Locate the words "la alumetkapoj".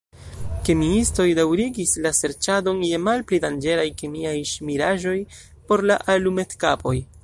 5.93-7.01